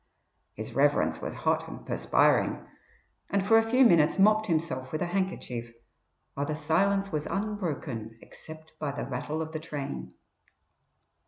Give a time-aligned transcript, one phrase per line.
[0.55, 2.65] His Reverence was hot and perspiring,
[3.29, 5.71] and for a few minutes mopped himself with a handkerchief,
[6.33, 10.15] while the silence was unbroken except by the rattle of the train.